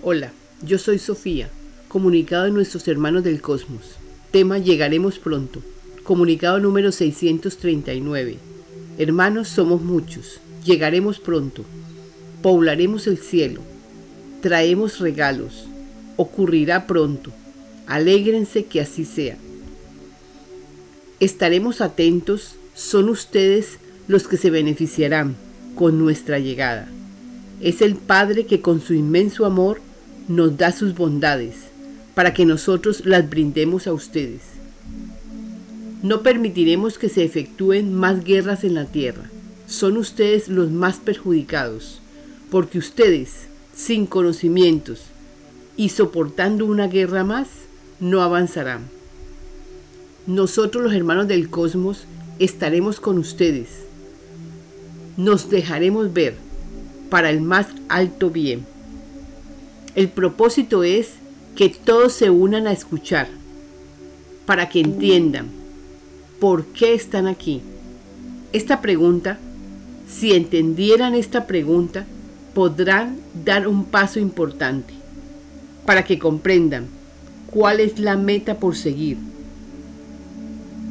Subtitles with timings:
[0.00, 0.30] Hola,
[0.62, 1.50] yo soy Sofía,
[1.88, 3.96] comunicado de nuestros hermanos del cosmos.
[4.30, 5.60] Tema Llegaremos pronto.
[6.04, 8.36] Comunicado número 639.
[8.96, 10.38] Hermanos somos muchos.
[10.64, 11.64] Llegaremos pronto.
[12.42, 13.60] Poblaremos el cielo.
[14.40, 15.66] Traemos regalos.
[16.16, 17.32] Ocurrirá pronto.
[17.88, 19.36] Alégrense que así sea.
[21.18, 22.54] Estaremos atentos.
[22.72, 25.34] Son ustedes los que se beneficiarán
[25.74, 26.88] con nuestra llegada.
[27.60, 29.80] Es el Padre que con su inmenso amor
[30.28, 31.54] nos da sus bondades
[32.14, 34.42] para que nosotros las brindemos a ustedes.
[36.02, 39.30] No permitiremos que se efectúen más guerras en la tierra.
[39.66, 42.00] Son ustedes los más perjudicados,
[42.50, 45.02] porque ustedes, sin conocimientos
[45.76, 47.48] y soportando una guerra más,
[48.00, 48.82] no avanzarán.
[50.26, 52.04] Nosotros los hermanos del cosmos
[52.38, 53.68] estaremos con ustedes.
[55.16, 56.34] Nos dejaremos ver
[57.10, 58.66] para el más alto bien.
[59.98, 61.14] El propósito es
[61.56, 63.26] que todos se unan a escuchar,
[64.46, 65.48] para que entiendan
[66.38, 67.62] por qué están aquí.
[68.52, 69.40] Esta pregunta,
[70.08, 72.06] si entendieran esta pregunta,
[72.54, 74.94] podrán dar un paso importante
[75.84, 76.86] para que comprendan
[77.50, 79.16] cuál es la meta por seguir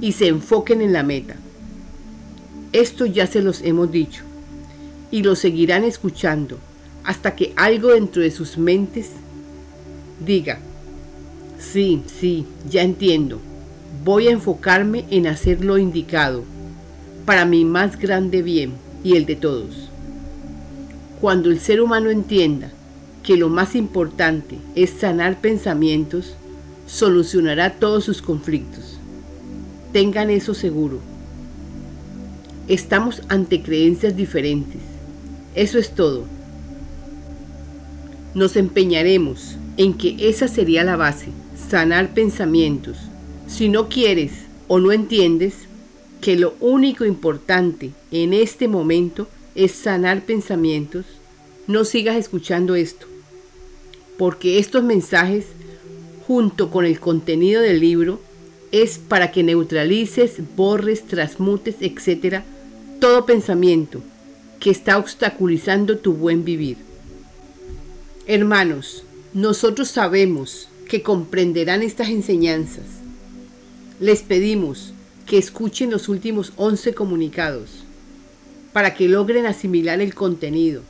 [0.02, 1.38] y se enfoquen en la meta.
[2.73, 4.23] Esto ya se los hemos dicho
[5.11, 6.59] y lo seguirán escuchando
[7.08, 9.11] hasta que algo dentro de sus mentes
[10.23, 10.59] diga,
[11.58, 13.39] sí, sí, ya entiendo,
[14.03, 16.44] voy a enfocarme en hacer lo indicado,
[17.25, 18.73] para mi más grande bien
[19.05, 19.88] y el de todos.
[21.22, 22.72] Cuando el ser humano entienda
[23.23, 26.36] que lo más importante es sanar pensamientos,
[26.88, 28.99] solucionará todos sus conflictos.
[29.94, 30.99] Tengan eso seguro.
[32.67, 34.81] Estamos ante creencias diferentes.
[35.55, 36.36] Eso es todo
[38.38, 41.30] nos empeñaremos en que esa sería la base,
[41.71, 42.95] sanar pensamientos.
[43.47, 44.31] Si no quieres
[44.67, 45.55] o no entiendes
[46.21, 51.05] que lo único importante en este momento es sanar pensamientos,
[51.65, 53.08] no sigas escuchando esto,
[54.20, 55.48] porque estos mensajes,
[56.27, 58.21] junto con el contenido del libro,
[58.71, 62.43] es para que neutralices, borres, transmutes, etc.,
[62.99, 63.99] todo pensamiento
[64.59, 66.86] que está obstaculizando tu buen vivir.
[68.30, 72.83] Hermanos, nosotros sabemos que comprenderán estas enseñanzas.
[74.02, 74.92] Les pedimos
[75.26, 77.86] que escuchen los últimos 11 comunicados
[78.73, 80.82] para que logren asimilar el contenido.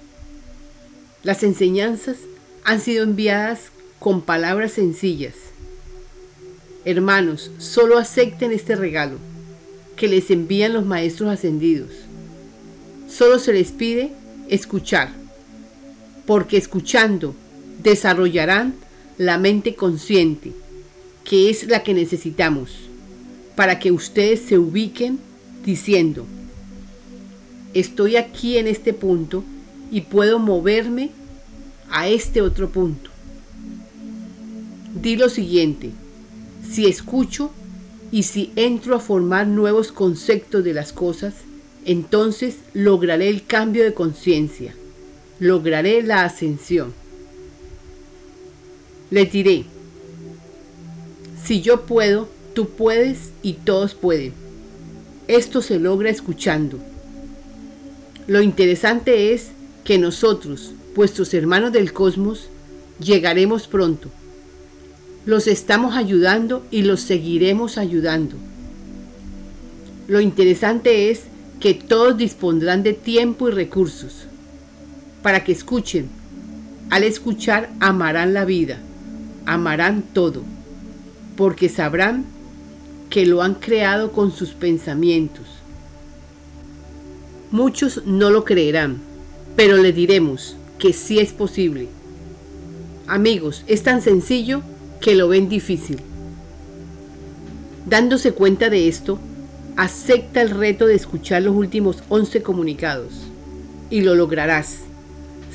[1.21, 2.17] Las enseñanzas
[2.63, 3.65] han sido enviadas
[3.99, 5.35] con palabras sencillas.
[6.85, 9.19] Hermanos, solo acepten este regalo
[9.95, 11.91] que les envían los maestros ascendidos.
[13.07, 14.11] Solo se les pide
[14.49, 15.26] escuchar
[16.27, 17.33] porque escuchando
[17.81, 18.75] desarrollarán
[19.17, 20.51] la mente consciente,
[21.23, 22.71] que es la que necesitamos,
[23.55, 25.19] para que ustedes se ubiquen
[25.65, 26.25] diciendo,
[27.73, 29.43] estoy aquí en este punto
[29.89, 31.11] y puedo moverme
[31.89, 33.09] a este otro punto.
[35.01, 35.91] Di lo siguiente,
[36.69, 37.51] si escucho
[38.11, 41.35] y si entro a formar nuevos conceptos de las cosas,
[41.85, 44.75] entonces lograré el cambio de conciencia
[45.39, 46.93] lograré la ascensión.
[49.09, 49.65] Le diré,
[51.43, 54.33] si yo puedo, tú puedes y todos pueden.
[55.27, 56.79] Esto se logra escuchando.
[58.27, 59.49] Lo interesante es
[59.83, 62.49] que nosotros, vuestros hermanos del cosmos,
[62.99, 64.09] llegaremos pronto.
[65.25, 68.35] Los estamos ayudando y los seguiremos ayudando.
[70.07, 71.23] Lo interesante es
[71.59, 74.27] que todos dispondrán de tiempo y recursos
[75.27, 76.07] para que escuchen.
[76.89, 78.79] Al escuchar amarán la vida,
[79.45, 80.41] amarán todo,
[81.35, 82.23] porque sabrán
[83.09, 85.43] que lo han creado con sus pensamientos.
[87.51, 88.99] Muchos no lo creerán,
[89.57, 91.89] pero le diremos que sí es posible.
[93.05, 94.61] Amigos, es tan sencillo
[95.01, 95.97] que lo ven difícil.
[97.85, 99.19] Dándose cuenta de esto,
[99.75, 103.11] acepta el reto de escuchar los últimos 11 comunicados
[103.89, 104.86] y lo lograrás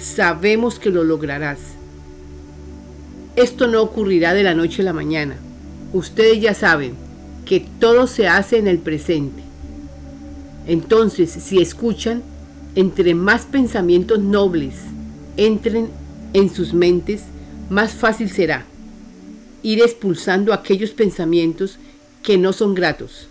[0.03, 1.59] sabemos que lo lograrás.
[3.37, 5.37] Esto no ocurrirá de la noche a la mañana.
[5.93, 6.95] Ustedes ya saben
[7.47, 9.43] que todo se hace en el presente.
[10.67, 12.23] Entonces, si escuchan,
[12.75, 14.75] entre más pensamientos nobles
[15.37, 15.89] entren
[16.33, 17.23] en sus mentes,
[17.71, 18.67] más fácil será
[19.63, 21.79] ir expulsando aquellos pensamientos
[22.23, 23.29] que no son gratos.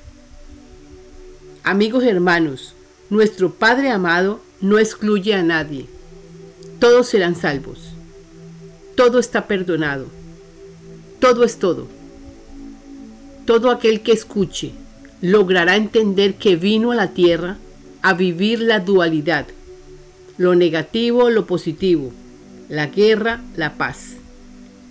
[1.64, 2.74] Amigos hermanos,
[3.10, 5.88] nuestro Padre amado no excluye a nadie
[6.82, 7.78] todos serán salvos.
[8.96, 10.08] todo está perdonado.
[11.20, 11.88] Todo es todo.
[13.46, 14.72] Todo aquel que escuche
[15.22, 17.58] logrará entender que vino a la tierra
[18.02, 19.46] a vivir la dualidad,
[20.40, 22.12] lo negativo, lo positivo,
[22.68, 24.16] la guerra, la paz,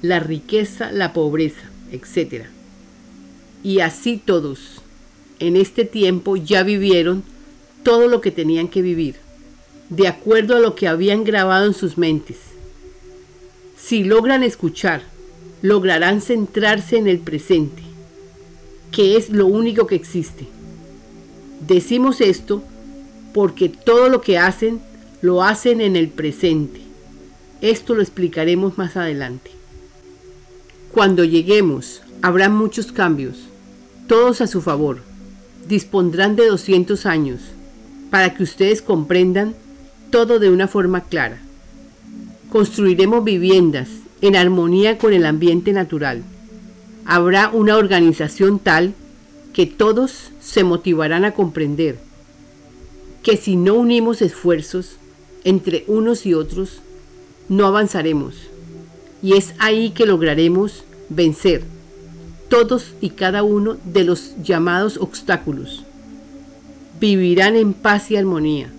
[0.00, 2.44] la riqueza, la pobreza, etc.
[3.64, 4.80] Y así todos,
[5.40, 7.24] en este tiempo ya vivieron
[7.82, 9.16] todo lo que tenían que vivir,
[9.90, 12.38] de acuerdo a lo que habían grabado en sus mentes.
[13.76, 15.02] Si logran escuchar,
[15.62, 17.82] lograrán centrarse en el presente,
[18.92, 20.46] que es lo único que existe.
[21.66, 22.62] Decimos esto
[23.34, 24.80] porque todo lo que hacen
[25.22, 26.80] lo hacen en el presente.
[27.60, 29.50] Esto lo explicaremos más adelante.
[30.92, 33.38] Cuando lleguemos, habrá muchos cambios,
[34.06, 35.02] todos a su favor.
[35.68, 37.40] Dispondrán de 200 años
[38.10, 39.54] para que ustedes comprendan
[40.10, 41.38] todo de una forma clara.
[42.50, 43.88] Construiremos viviendas
[44.20, 46.22] en armonía con el ambiente natural.
[47.04, 48.94] Habrá una organización tal
[49.52, 51.98] que todos se motivarán a comprender
[53.22, 54.96] que si no unimos esfuerzos
[55.44, 56.80] entre unos y otros,
[57.48, 58.34] no avanzaremos.
[59.22, 61.64] Y es ahí que lograremos vencer
[62.48, 65.84] todos y cada uno de los llamados obstáculos.
[66.98, 68.70] Vivirán en paz y armonía,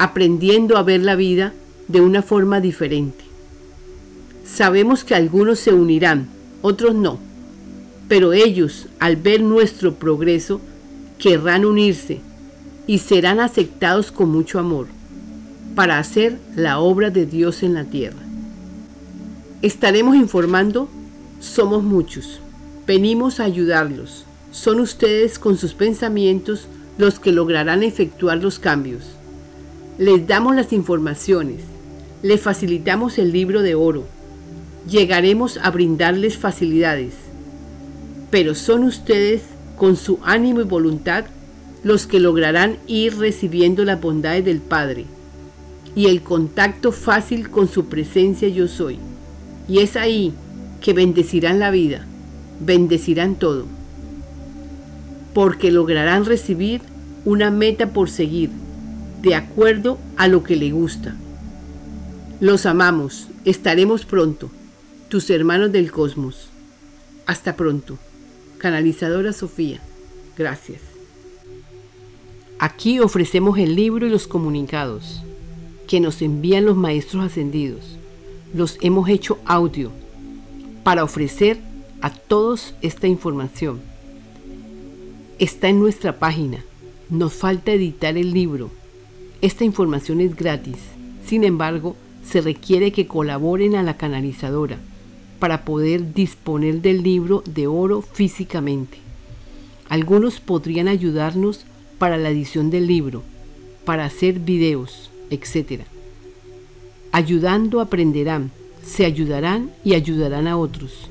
[0.00, 1.52] aprendiendo a ver la vida
[1.86, 3.22] de una forma diferente.
[4.46, 6.26] Sabemos que algunos se unirán,
[6.62, 7.18] otros no,
[8.08, 10.62] pero ellos, al ver nuestro progreso,
[11.18, 12.20] querrán unirse
[12.86, 14.86] y serán aceptados con mucho amor
[15.74, 18.22] para hacer la obra de Dios en la tierra.
[19.60, 20.88] Estaremos informando,
[21.40, 22.40] somos muchos,
[22.86, 29.19] venimos a ayudarlos, son ustedes con sus pensamientos los que lograrán efectuar los cambios.
[30.00, 31.56] Les damos las informaciones,
[32.22, 34.06] les facilitamos el libro de oro,
[34.88, 37.12] llegaremos a brindarles facilidades,
[38.30, 39.42] pero son ustedes
[39.76, 41.26] con su ánimo y voluntad
[41.84, 45.04] los que lograrán ir recibiendo las bondades del Padre
[45.94, 48.98] y el contacto fácil con su presencia yo soy.
[49.68, 50.32] Y es ahí
[50.80, 52.06] que bendecirán la vida,
[52.58, 53.66] bendecirán todo,
[55.34, 56.80] porque lograrán recibir
[57.26, 58.48] una meta por seguir,
[59.22, 61.16] de acuerdo a lo que le gusta.
[62.40, 64.50] Los amamos, estaremos pronto,
[65.08, 66.48] tus hermanos del cosmos.
[67.26, 67.98] Hasta pronto.
[68.58, 69.80] Canalizadora Sofía.
[70.36, 70.80] Gracias.
[72.58, 75.22] Aquí ofrecemos el libro y los comunicados
[75.86, 77.98] que nos envían los maestros ascendidos.
[78.54, 79.90] Los hemos hecho audio
[80.82, 81.58] para ofrecer
[82.00, 83.80] a todos esta información.
[85.38, 86.64] Está en nuestra página.
[87.08, 88.70] Nos falta editar el libro.
[89.42, 90.76] Esta información es gratis.
[91.24, 94.76] Sin embargo, se requiere que colaboren a la canalizadora
[95.38, 98.98] para poder disponer del libro de oro físicamente.
[99.88, 101.64] Algunos podrían ayudarnos
[101.98, 103.22] para la edición del libro,
[103.86, 105.84] para hacer videos, etc.
[107.10, 108.50] Ayudando aprenderán,
[108.84, 111.08] se ayudarán y ayudarán a otros.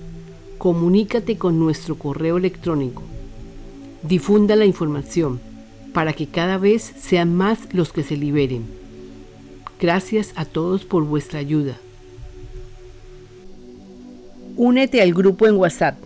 [0.60, 3.02] Comunícate con nuestro correo electrónico.
[4.04, 5.49] Difunda la información
[5.94, 8.66] para que cada vez sean más los que se liberen.
[9.80, 11.78] Gracias a todos por vuestra ayuda.
[14.56, 15.98] Únete al grupo en WhatsApp.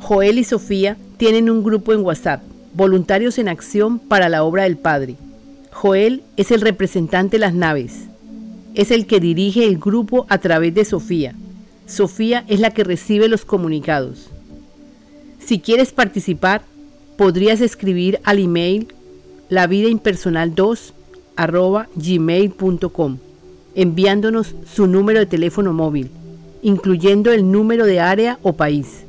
[0.00, 2.42] Joel y Sofía tienen un grupo en WhatsApp
[2.74, 5.16] Voluntarios en Acción para la Obra del Padre.
[5.72, 8.04] Joel es el representante de las naves.
[8.74, 11.34] Es el que dirige el grupo a través de Sofía.
[11.86, 14.30] Sofía es la que recibe los comunicados.
[15.38, 16.62] Si quieres participar,
[17.16, 18.94] podrías escribir al email
[19.50, 20.92] lavidaimpersonal2
[21.96, 23.18] gmail.com
[23.74, 26.10] enviándonos su número de teléfono móvil,
[26.62, 29.04] incluyendo el número de área o país.